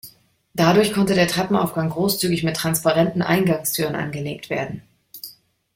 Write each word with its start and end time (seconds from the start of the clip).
Dadurch 0.55 0.93
konnte 0.93 1.13
der 1.13 1.27
Treppenaufgang 1.27 1.91
großzügig 1.91 2.41
mit 2.43 2.55
transparenten 2.57 3.21
Eingangstüren 3.21 3.93
angelegt 3.93 4.49
werden. 4.49 4.81